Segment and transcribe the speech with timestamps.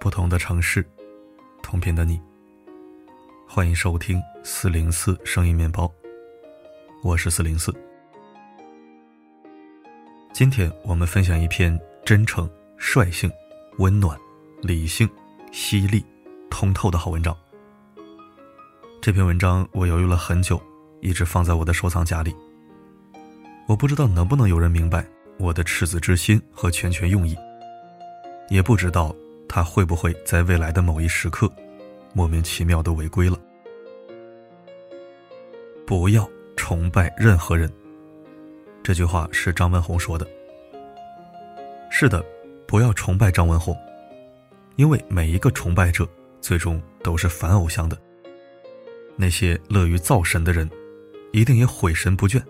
[0.00, 0.84] 不同的城市，
[1.62, 2.20] 同频的你。
[3.46, 5.92] 欢迎收听四零四声音面包，
[7.02, 7.72] 我是四零四。
[10.32, 13.30] 今天我们分享一篇真诚、率性、
[13.78, 14.18] 温暖、
[14.62, 15.08] 理性、
[15.52, 16.04] 犀利、
[16.52, 17.34] 通透的好文章。
[19.00, 20.60] 这篇文章我犹豫了很久，
[21.00, 22.36] 一直放在我的收藏夹里。
[23.66, 25.02] 我不知道能不能有人明白
[25.38, 27.34] 我的赤子之心和拳拳用意，
[28.50, 29.16] 也不知道。
[29.48, 31.50] 他会不会在未来的某一时刻，
[32.14, 33.38] 莫名其妙的违规了？
[35.86, 37.70] 不要崇拜任何人。
[38.82, 40.26] 这句话是张文红说的。
[41.90, 42.24] 是的，
[42.66, 43.76] 不要崇拜张文红，
[44.76, 46.08] 因为每一个崇拜者
[46.42, 47.96] 最终都是反偶像的。
[49.16, 50.68] 那些乐于造神的人，
[51.32, 52.42] 一定也毁神不倦。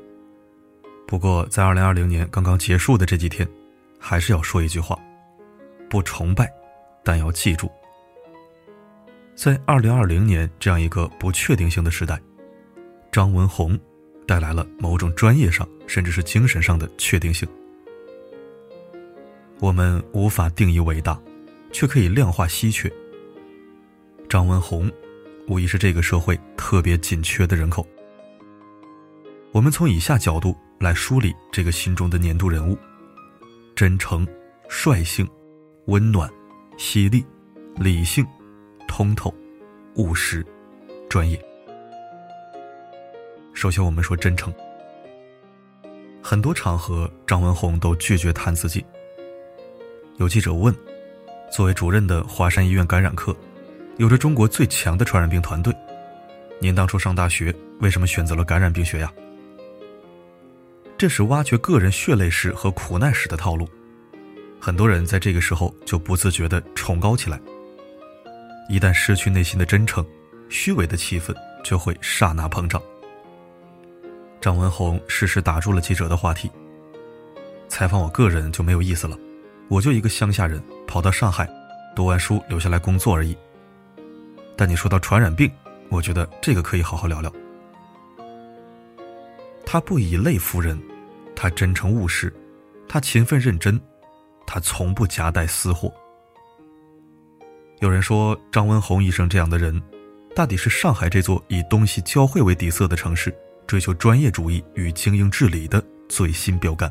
[1.07, 3.47] 不过，在二零二零年刚刚结束的这几天，
[3.99, 4.99] 还是要说一句话：
[5.89, 6.53] 不崇拜。
[7.05, 7.69] 但要记住，
[9.35, 12.17] 在二零二零年这样一个不确定性的时代，
[13.11, 13.77] 张文宏
[14.25, 17.47] 带来了某种专业上甚至是精神上的确定性。
[19.59, 21.21] 我们无法定义伟大，
[21.73, 22.89] 却可以量化稀缺。
[24.33, 24.91] 张文宏
[25.47, 27.87] 无疑是这个社会特别紧缺的人口。
[29.51, 32.75] 我们从以下角度来梳理这个心中的年度人物：
[33.77, 34.27] 真诚、
[34.71, 35.29] 率性、
[35.85, 36.31] 温暖。
[36.79, 37.23] 犀利、
[37.77, 38.27] 理性、
[38.89, 39.31] 通透、
[39.97, 40.43] 务实、
[41.11, 41.39] 专业。
[43.53, 44.51] 首先，我们说真诚。
[46.23, 48.83] 很多场合，张文宏都拒绝谈自己。
[50.17, 50.75] 有记者问
[51.53, 53.37] ：“作为主任的华山医院感染科，
[53.99, 55.75] 有着中国最强的传染病团队，
[56.61, 59.13] 您当初上大学为什么选择了感染病学呀？”
[60.97, 63.69] 这是挖掘个人血泪史和苦难史的套路。
[64.61, 67.41] 很多人在这个时候就不自觉地崇高起来。
[68.69, 70.07] 一旦失去内心的真诚，
[70.49, 72.81] 虚伪的气氛就会刹那膨胀。
[74.41, 76.49] 张文宏适时打住了记者的话题。
[77.69, 79.19] 采访我个人就没有意思了，
[79.69, 81.49] 我就一个乡下人，跑到上海，
[81.97, 83.37] 读完书留下来工作而已。
[84.63, 85.51] 但你说到传染病，
[85.89, 87.33] 我觉得这个可以好好聊聊。
[89.67, 90.81] 他不以类服人，
[91.35, 92.33] 他真诚务实，
[92.89, 93.81] 他勤奋认真。
[94.47, 95.93] 他从不夹带私货。
[97.81, 99.83] 有人说，张文宏医生这样的人，
[100.33, 103.37] 大抵是上海这座以东西交汇为底色的城市，
[103.67, 106.89] 追求专业主义与精英治理的最新标杆。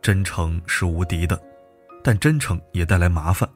[0.00, 1.36] 真诚是无敌的，
[2.04, 3.50] 但真诚也带来麻烦。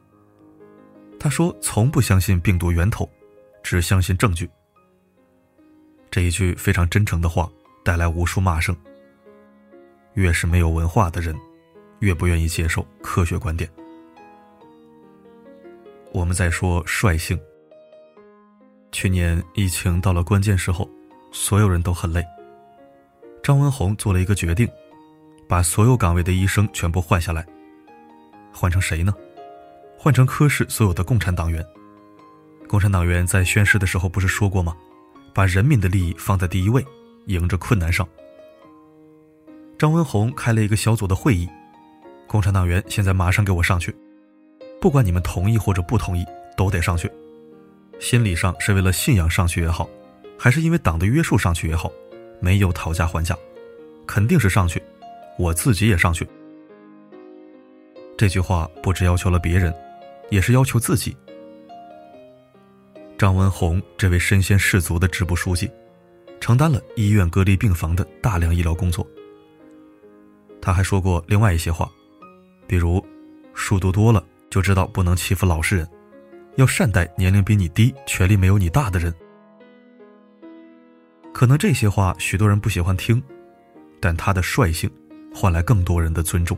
[1.20, 3.08] 他说：“从不相信病毒源头，
[3.62, 4.50] 只相信证据。”
[6.10, 7.48] 这一句非常真诚的话，
[7.84, 8.74] 带来无数骂声。
[10.14, 11.38] 越是没有文化的人。
[12.00, 13.70] 越不愿意接受科学观点。
[16.12, 17.38] 我们在说率性。
[18.90, 20.88] 去年疫情到了关键时候，
[21.30, 22.24] 所有人都很累。
[23.42, 24.66] 张文宏做了一个决定，
[25.46, 27.46] 把所有岗位的医生全部换下来。
[28.50, 29.14] 换成谁呢？
[30.02, 31.62] 换成科室所有的共产党员。
[32.66, 34.74] 共产党员在宣誓的时候不是说过吗？
[35.34, 36.82] 把人民的利益放在第一位，
[37.26, 38.08] 迎着困难上。
[39.78, 41.46] 张文宏开了一个小组的会议。
[42.26, 43.94] 共产党员现在马上给我上去，
[44.80, 46.24] 不管你们同意或者不同意，
[46.56, 47.12] 都得上去。
[47.98, 49.86] 心理上是为了信仰上去也好，
[50.38, 51.92] 还是因为党的约束上去也好，
[52.40, 53.36] 没有讨价还价，
[54.06, 54.82] 肯定是上去。
[55.38, 56.26] 我自己也上去。
[58.16, 59.74] 这句话不只要求了别人，
[60.30, 61.16] 也是要求自己。
[63.18, 65.70] 张文宏这位身先士卒的支部书记，
[66.40, 69.06] 承担了医院隔离病房的大量医疗工作。
[70.62, 71.90] 他还说过另外一些话。
[72.66, 73.04] 比如，
[73.52, 75.88] 书读多了就知道不能欺负老实人，
[76.56, 79.12] 要善待年龄比你低、权力没有你大的人。
[81.32, 83.22] 可能这些话许多人不喜欢听，
[84.00, 84.90] 但他的率性
[85.34, 86.56] 换来更多人的尊重。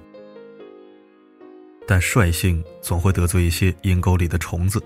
[1.87, 4.83] 但率性总会得罪一些阴沟里的虫子，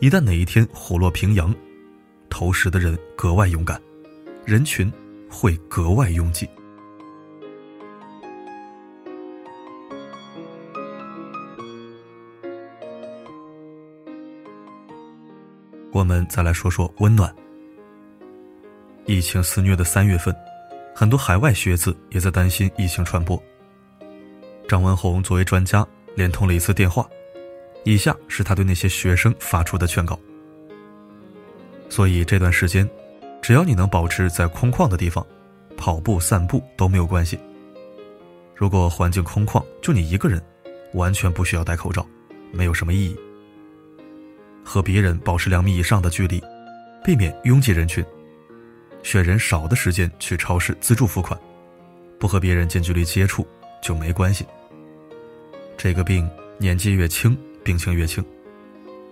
[0.00, 1.54] 一旦哪一天虎落平阳，
[2.28, 3.80] 投食的人格外勇敢，
[4.44, 4.92] 人群
[5.28, 6.48] 会格外拥挤。
[15.90, 17.34] 我们再来说说温暖。
[19.06, 20.34] 疫情肆虐的三月份，
[20.94, 23.40] 很多海外学子也在担心疫情传播。
[24.66, 27.08] 张文宏作为专家，连通了一次电话，
[27.84, 30.18] 以下是他对那些学生发出的劝告。
[31.88, 32.88] 所以这段时间，
[33.42, 35.24] 只要你能保持在空旷的地方，
[35.76, 37.38] 跑步、散步都没有关系。
[38.54, 40.42] 如果环境空旷，就你一个人，
[40.94, 42.06] 完全不需要戴口罩，
[42.52, 43.16] 没有什么意义。
[44.64, 46.42] 和别人保持两米以上的距离，
[47.04, 48.04] 避免拥挤人群。
[49.02, 51.38] 选人少的时间去超市自助付款，
[52.18, 53.46] 不和别人近距离接触
[53.82, 54.46] 就没关系。
[55.76, 56.28] 这个病
[56.58, 58.24] 年纪越轻，病情越轻，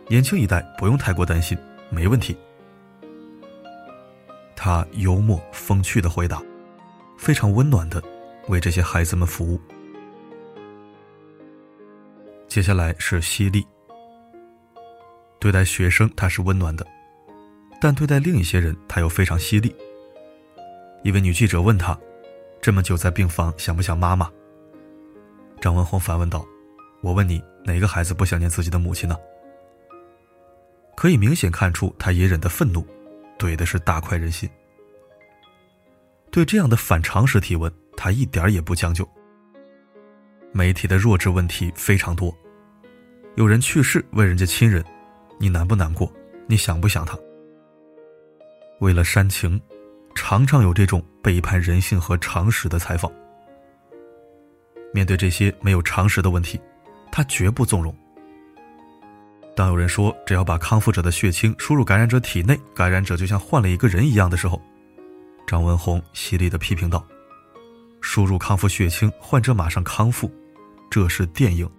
[0.08, 1.56] 年轻一代不用太过担心，
[1.90, 2.36] 没问题。
[4.56, 6.42] 他幽默风趣的回答，
[7.18, 8.02] 非常温暖的
[8.48, 9.60] 为这些孩子们服务。
[12.46, 13.66] 接下来是犀利，
[15.40, 16.86] 对待学生他是温暖的。
[17.80, 19.74] 但对待另一些人，他又非常犀利。
[21.02, 21.98] 一位女记者问他
[22.62, 24.30] ：“这么久在病房，想不想妈妈？”
[25.60, 26.46] 张文宏反问道
[27.02, 29.16] ：“我问你，哪个孩子不想念自己的母亲呢？”
[30.96, 32.86] 可以明显看出他隐忍的愤怒，
[33.38, 34.48] 怼的是大快人心。
[36.30, 39.08] 对这样的反常识提问，他一点也不将就。
[40.52, 42.32] 媒体的弱智问题非常多，
[43.34, 44.84] 有人去世问人家亲人
[45.40, 46.10] ：“你难不难过？
[46.46, 47.18] 你想不想他？”
[48.80, 49.60] 为了煽情，
[50.14, 53.10] 常常有这种背叛人性和常识的采访。
[54.92, 56.60] 面对这些没有常识的问题，
[57.12, 57.94] 他绝不纵容。
[59.54, 64.60] 当有人说只要把康复者的血清输入感染者体内，感染者就像换了一个人一样的时候，
[65.46, 67.06] 张文宏犀利的批评道
[68.00, 70.30] ：“输入康复血清，患者马上康复，
[70.90, 71.70] 这是电影。”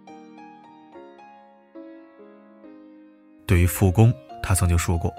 [3.47, 5.11] 对于复工，他曾经说过。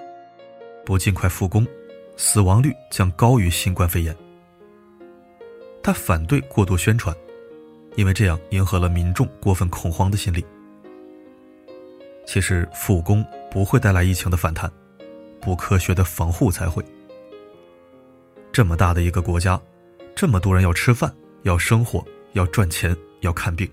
[0.85, 1.67] 不尽快复工，
[2.15, 4.15] 死亡率将高于新冠肺炎。
[5.83, 7.15] 他反对过度宣传，
[7.95, 10.45] 因为这样迎合了民众过分恐慌的心理。
[12.27, 14.71] 其实复工不会带来疫情的反弹，
[15.39, 16.83] 不科学的防护才会。
[18.51, 19.59] 这么大的一个国家，
[20.15, 21.13] 这么多人要吃饭、
[21.43, 23.69] 要生活、要赚钱、要看病。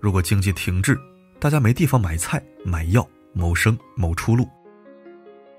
[0.00, 0.98] 如果经济停滞，
[1.40, 4.46] 大家没地方买菜、买药、谋生、谋出路。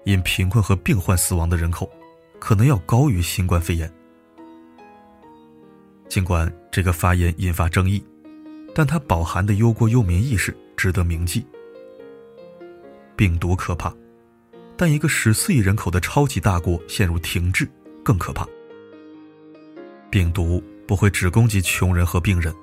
[0.06, 1.92] 因贫困和病患死亡的人口，
[2.40, 3.92] 可能要高于新冠肺炎。
[6.10, 8.04] 尽管这个发言引发争议，
[8.74, 11.46] 但它饱含的忧国忧民意识值得铭记。
[13.16, 13.94] 病毒可怕，
[14.76, 17.70] 但一个十四亿人口的超级大国陷入停滞
[18.04, 18.48] 更可怕。
[20.10, 22.54] 病毒不会只攻击穷人和病人，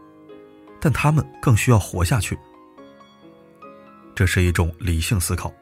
[0.81, 2.39] 但他们更需要活下去。
[4.15, 5.53] 这是一种理性思考，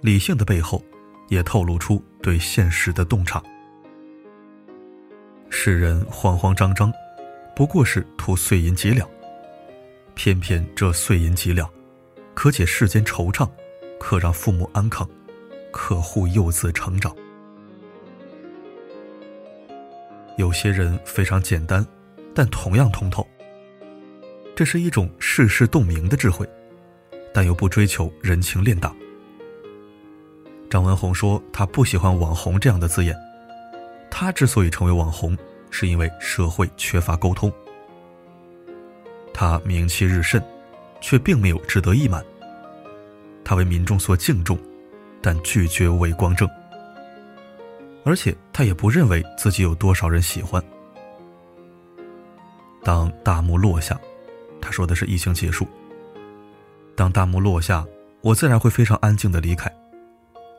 [0.00, 0.82] 理性的背后。
[1.28, 3.42] 也透露出对现实的洞察。
[5.56, 6.92] 世人慌慌张张，
[7.54, 9.08] 不过是图碎银几两。
[10.14, 11.70] 偏偏这碎银几两，
[12.34, 13.48] 可解世间惆怅，
[14.00, 15.08] 可让父母安康，
[15.70, 17.14] 可护幼子成长。
[20.36, 21.86] 有些人非常简单，
[22.34, 23.26] 但同样通透。
[24.56, 26.46] 这是一种世事洞明的智慧，
[27.32, 28.94] 但又不追求人情练达。
[30.68, 33.16] 张文宏说：“他不喜欢‘网红’这样的字眼。
[34.16, 35.36] 他之所以成为网红，
[35.70, 37.52] 是因为社会缺乏沟通。
[39.32, 40.40] 他名气日甚，
[41.00, 42.24] 却并没有志得意满。
[43.44, 44.56] 他为民众所敬重，
[45.20, 46.48] 但拒绝伪光正。
[48.04, 50.62] 而且他也不认为自己有多少人喜欢。
[52.84, 53.98] 当大幕落下，
[54.60, 55.66] 他说的是疫情结束。
[56.94, 57.84] 当大幕落下，
[58.20, 59.68] 我自然会非常安静的离开。”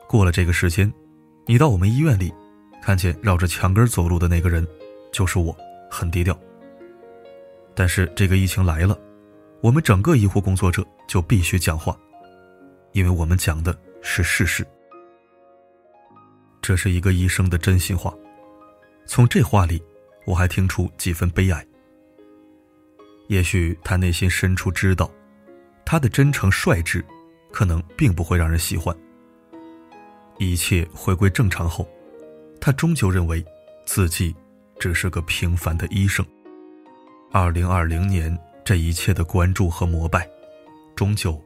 [0.06, 0.92] 过了这个时间，
[1.46, 2.30] 你到我们医院里，
[2.86, 4.64] 看见绕着墙根走路的那个人，
[5.10, 5.52] 就是我，
[5.90, 6.38] 很低调。
[7.74, 8.96] 但是这个疫情来了，
[9.60, 11.98] 我们整个医护工作者就必须讲话，
[12.92, 14.64] 因为我们讲的是事实。
[16.62, 18.14] 这是一个医生的真心话，
[19.04, 19.82] 从这话里，
[20.24, 21.66] 我还听出几分悲哀。
[23.26, 25.10] 也许他内心深处知道，
[25.84, 27.04] 他的真诚率直，
[27.50, 28.96] 可能并不会让人喜欢。
[30.38, 31.84] 一切回归正常后，
[32.66, 33.46] 他终究认为
[33.84, 34.34] 自己
[34.80, 36.26] 只是个平凡的医生。
[37.30, 40.28] 二零二零年，这一切的关注和膜拜，
[40.96, 41.40] 终究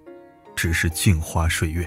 [0.57, 1.85] 只是镜花水月。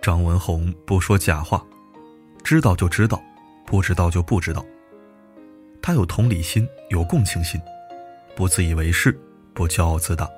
[0.00, 1.66] 张文宏不说假话，
[2.44, 3.20] 知道就知道，
[3.66, 4.64] 不知道就不知道。
[5.82, 7.60] 他有同理心，有共情心，
[8.34, 9.18] 不自以为是，
[9.52, 10.28] 不骄傲自大。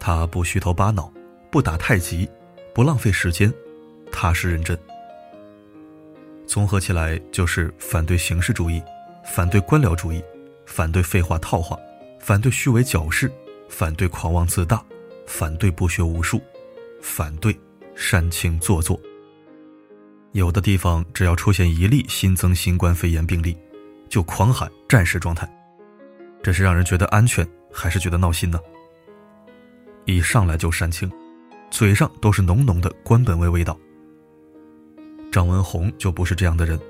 [0.00, 1.12] 他不虚头巴脑，
[1.50, 2.28] 不打太极，
[2.74, 3.52] 不浪费时间，
[4.10, 4.78] 踏实认真。
[6.46, 8.82] 综合起来就是反对形式主义，
[9.24, 10.22] 反对官僚主义，
[10.66, 11.78] 反对废话套话，
[12.18, 13.30] 反对虚伪矫饰，
[13.68, 14.82] 反对狂妄自大，
[15.26, 16.40] 反对不学无术，
[17.02, 17.54] 反对
[17.94, 18.98] 煽情做作。
[20.32, 23.56] 有的地方只要出现一例新增新冠肺炎病例，
[24.08, 25.48] 就狂喊战时状态，
[26.48, 28.58] 这是让人觉得安全，还是觉得闹心呢？
[30.06, 31.12] 一上来就煽情，
[31.70, 33.78] 嘴上都是浓浓的官本位味道。
[35.30, 36.80] 张文宏就不是这样的人，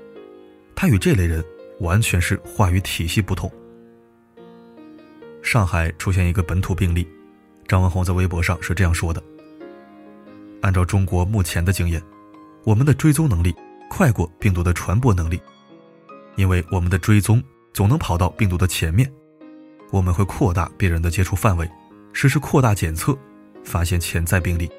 [0.73, 1.43] 他与这类人
[1.81, 3.51] 完全是话语体系不同。
[5.41, 7.05] 上海出现一个本土病例，
[7.67, 9.21] 张文宏在微博上是这样说的
[10.63, 12.01] ：“按照中国目前的经验。”
[12.63, 13.53] 我们的追踪能力
[13.89, 15.37] 快过病毒的传播能力，
[16.37, 19.11] 因为我们的追踪总能跑到病毒的前面。
[19.91, 21.69] 我们会扩大别人的接触范围，
[22.13, 23.17] 实施扩大检测，
[23.63, 24.69] 发现潜在病例。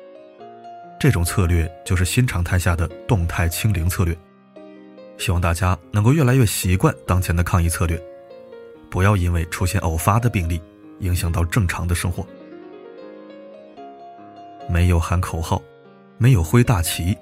[0.98, 4.16] 这种策略就是新常态下的动态清零策略。
[5.18, 8.00] 希望大家能够越来越习惯当前的抗疫策略，
[8.88, 10.60] 不要因为出现偶发的病例
[11.00, 12.26] 影响到正常的生活。
[14.68, 15.60] 没有喊口号，
[16.16, 17.16] 没有挥大旗。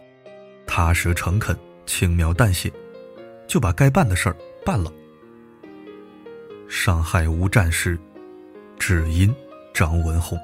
[0.66, 2.70] 踏实诚恳、轻描淡写，
[3.46, 4.92] 就把该办的事儿办了。
[6.68, 7.98] 上海无战事，
[8.78, 9.34] 只因
[9.72, 10.38] 张文宏。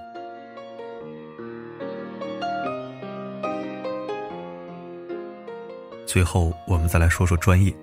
[6.07, 7.75] 最后，我们再来说说专业。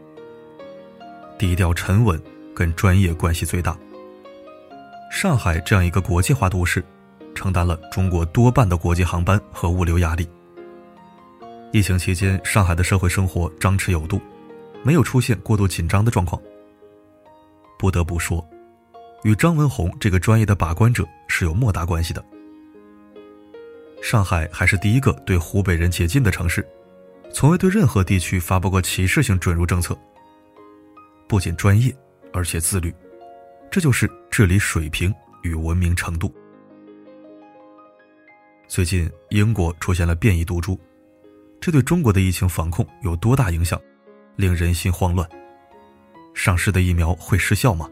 [1.37, 2.19] 低调沉稳
[2.55, 3.77] 跟专业关系最大。
[5.11, 6.83] 上海这样一个国际化都市，
[7.35, 10.27] 承担了中国多半的国际航班和物流压力。
[11.71, 14.19] 疫情期间，上海的社会生活张弛有度，
[14.83, 16.41] 没有出现过度紧张的状况。
[17.81, 18.47] 不得不说，
[19.23, 22.23] 与张文宏这个专业的把关者是有莫大关系的。
[24.03, 26.63] 上海还是第一个对湖北人解禁的城市，
[27.33, 29.97] 从未对任何地区发布过歧视性准入政策。
[31.27, 31.91] 不仅专业，
[32.31, 32.93] 而且自律，
[33.71, 35.11] 这就是治理水平
[35.41, 36.31] 与文明程度。
[38.67, 40.79] 最近，英国出现了变异毒株。
[41.59, 43.81] 这对中国的疫情防控有多大影响，
[44.35, 45.27] 令人心慌乱。
[46.33, 47.89] 上市的疫苗会失效吗？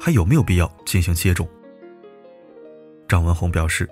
[0.00, 1.48] 还有没有必要进行接种？
[3.08, 3.88] 张文宏表示，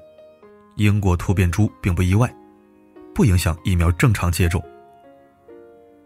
[0.77, 2.33] 英国突变株并不意外，
[3.15, 4.63] 不影响疫苗正常接种。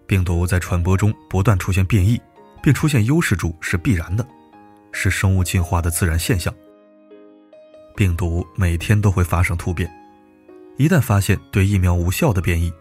[0.06, 2.20] 病毒在传播中不断出现变异，
[2.62, 4.26] 并出现优势株是必然的，
[4.92, 6.52] 是生物进化的自然现象。
[7.94, 9.90] 病毒每天都会发生突变，
[10.76, 12.72] 一旦发现对疫苗无效的变异。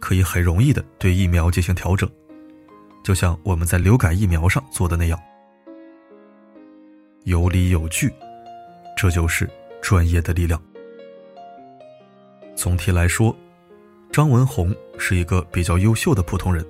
[0.00, 2.10] 可以很容易的对疫苗进行调整，
[3.02, 5.18] 就像我们在流感疫苗上做的那样，
[7.24, 8.12] 有理有据，
[8.96, 9.48] 这就是
[9.80, 10.60] 专业的力量。
[12.54, 13.36] 总体来说，
[14.12, 16.64] 张文宏是一个比较优秀的普通人，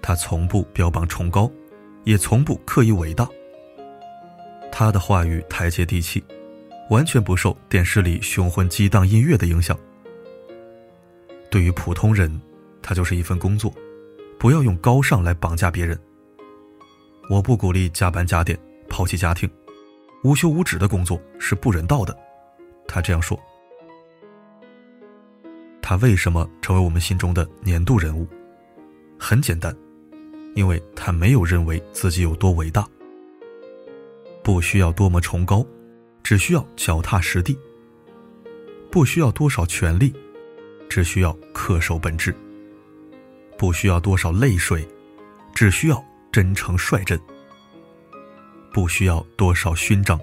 [0.00, 1.50] 他从不标榜崇高，
[2.04, 3.28] 也从不刻意伟大。
[4.72, 6.24] 他的话语台阶地气，
[6.90, 9.78] 完全不受电视里雄浑激荡音乐的影响。
[11.48, 12.40] 对于普通人，
[12.80, 13.72] 他就是一份工作，
[14.42, 15.96] 不要用高尚来绑架别人。
[17.30, 18.58] 我不鼓励加班加点、
[18.88, 19.48] 抛弃家庭、
[20.24, 22.18] 无休无止的工作是不人道的。
[22.88, 23.38] 他这样说。
[25.80, 28.26] 他为什么成为我们心中的年度人物？
[29.16, 29.72] 很简单，
[30.56, 32.84] 因为他没有认为自己有多伟大，
[34.42, 35.64] 不需要多么崇高，
[36.24, 37.56] 只需要脚踏实地，
[38.90, 40.12] 不需要多少权力。
[40.88, 42.34] 只需要恪守本质，
[43.62, 44.84] 不需要多少泪水，
[45.54, 47.16] 只需要真诚率真；
[48.72, 50.20] 不需要多少勋章，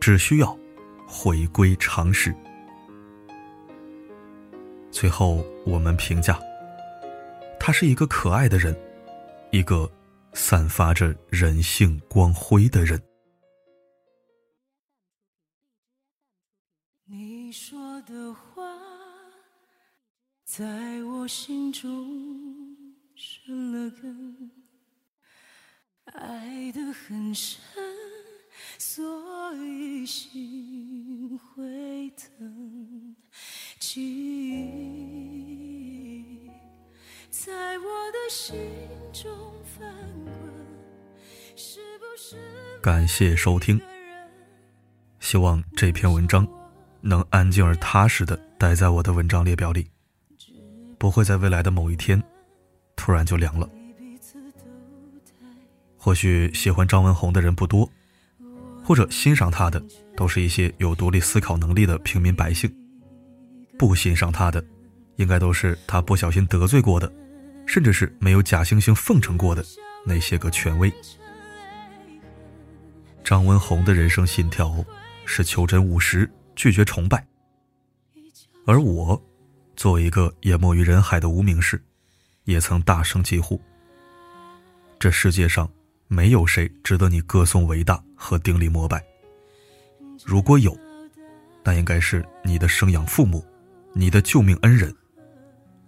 [0.00, 0.58] 只需要
[1.06, 2.34] 回归常识。
[4.90, 6.40] 最后，我们评价，
[7.60, 8.74] 他是一个可爱的人，
[9.50, 9.86] 一个
[10.32, 12.98] 散发着人性光辉的人。
[17.04, 18.85] 你说的话。
[20.46, 20.64] 在
[21.02, 21.90] 我心中
[23.16, 24.52] 生了根，
[26.04, 27.58] 爱得很深，
[28.78, 33.16] 所以心会疼。
[33.80, 34.00] 记
[34.52, 34.62] 忆
[37.28, 38.56] 在我的心
[39.12, 39.92] 中翻
[40.24, 40.32] 滚，
[41.56, 42.36] 是不是？
[42.80, 43.80] 感谢收听，
[45.18, 46.46] 希望这篇文章
[47.00, 49.88] 能安静而踏实的待在我的文章列表里。
[50.98, 52.22] 不会在未来的某一天，
[52.96, 53.68] 突然就凉了。
[55.96, 57.90] 或许喜欢张文宏的人不多，
[58.84, 59.82] 或者欣赏他的
[60.16, 62.72] 都是一些有独立思考能力的平民百姓。
[63.78, 64.64] 不欣赏他的，
[65.16, 67.12] 应该都是他不小心得罪过的，
[67.66, 69.64] 甚至是没有假惺惺奉承过的
[70.04, 70.92] 那些个权威。
[73.24, 74.84] 张文宏的人生信条
[75.24, 77.26] 是求真务实，拒绝崇拜。
[78.64, 79.20] 而我，
[79.76, 81.80] 作为一个淹没于人海的无名氏，
[82.44, 83.60] 也曾大声疾呼：
[84.98, 85.70] 这世界上
[86.08, 89.04] 没有谁值得你歌颂伟大和顶礼膜拜。
[90.24, 90.76] 如果有，
[91.62, 93.44] 那应该是你的生养父母，
[93.92, 94.94] 你的救命恩人，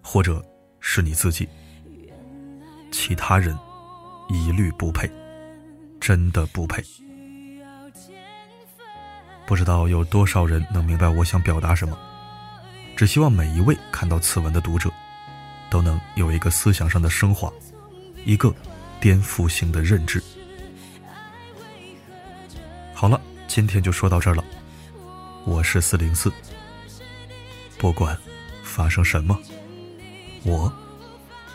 [0.02, 0.44] 或者
[0.80, 1.48] 是你自己。
[2.92, 3.58] 其他人，
[4.28, 5.10] 一律不配，
[5.98, 6.84] 真的不配。
[9.46, 11.98] 不知道有多少人能明白我想表达什么。
[12.98, 14.90] 只希望每一位看到此文的读者，
[15.70, 17.48] 都能有一个思想上的升华，
[18.24, 18.52] 一个
[18.98, 20.20] 颠覆性的认知。
[22.92, 24.44] 好了，今天就说到这儿了。
[25.44, 26.32] 我是四零四，
[27.78, 28.18] 不管
[28.64, 29.38] 发生什么，
[30.42, 30.72] 我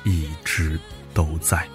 [0.06, 0.80] 一直
[1.14, 1.68] 都在。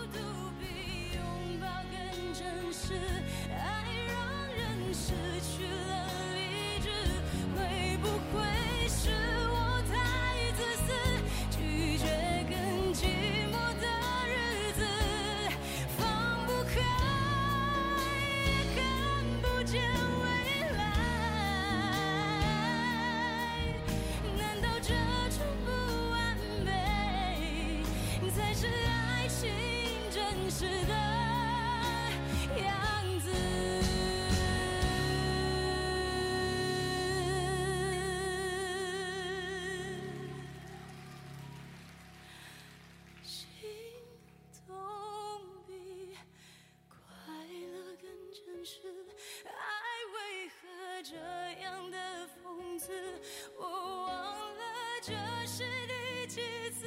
[55.09, 55.15] 这
[55.47, 56.87] 是第几次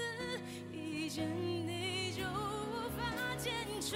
[0.71, 1.27] 一见
[1.65, 3.01] 你就无法
[3.35, 3.51] 坚
[3.81, 3.95] 持。